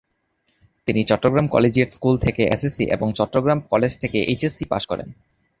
[0.87, 5.07] তিনি Chattogram collegiate school থেকে SSC এবং চট্টগ্রাম কলেজ থেকে এইচএসসি পাশ করেন।